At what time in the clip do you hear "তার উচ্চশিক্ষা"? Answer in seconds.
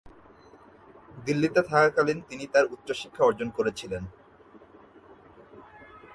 2.53-3.23